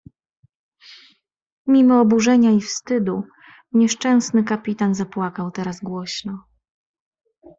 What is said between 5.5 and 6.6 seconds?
teraz głośno."